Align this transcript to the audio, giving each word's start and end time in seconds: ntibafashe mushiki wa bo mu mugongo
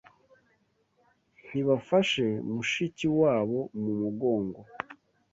ntibafashe 1.47 2.25
mushiki 2.53 3.05
wa 3.19 3.35
bo 3.49 3.61
mu 3.81 3.91
mugongo 4.01 4.59